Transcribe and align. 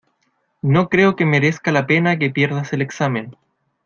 no 0.63 0.89
creo 0.89 1.15
que 1.15 1.27
merezca 1.27 1.71
la 1.71 1.85
pena 1.85 2.17
que 2.17 2.31
pierdas 2.31 2.73
el 2.73 2.81
examen. 2.81 3.37